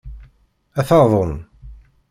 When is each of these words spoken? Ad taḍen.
Ad 0.79 0.85
taḍen. 0.87 1.33